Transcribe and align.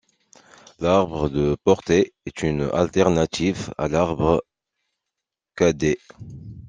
L'arbre 0.79 1.29
de 1.29 1.55
portée 1.63 2.15
est 2.25 2.41
une 2.41 2.63
alternative 2.73 3.71
à 3.77 3.87
l'arbre 3.87 4.43
kd. 5.55 5.95